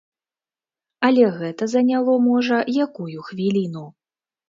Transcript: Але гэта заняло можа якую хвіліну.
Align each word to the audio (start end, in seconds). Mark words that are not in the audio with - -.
Але 1.09 1.27
гэта 1.37 1.63
заняло 1.75 2.17
можа 2.31 2.57
якую 2.89 3.19
хвіліну. 3.33 3.89